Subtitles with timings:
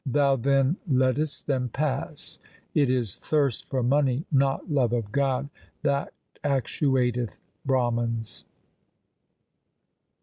[0.03, 2.39] Thou then lettest them pass.
[2.73, 5.47] It is thirst for money not love of God
[5.83, 6.11] that
[6.43, 8.43] actuateth Brahmans.